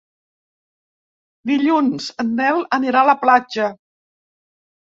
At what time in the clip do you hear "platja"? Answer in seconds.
3.27-3.71